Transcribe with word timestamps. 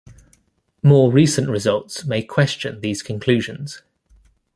More 0.81 1.11
recent 1.11 1.47
results 1.47 2.05
may 2.05 2.23
question 2.23 2.79
these 2.81 3.03
conclusions. 3.03 3.83